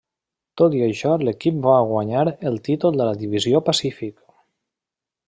Tot 0.59 0.77
i 0.77 0.79
això 0.85 1.11
l'equip 1.27 1.59
va 1.67 1.75
guanyar 1.91 2.23
el 2.53 2.57
títol 2.69 2.97
de 3.03 3.11
la 3.11 3.13
Divisió 3.21 3.63
Pacífic. 3.69 4.17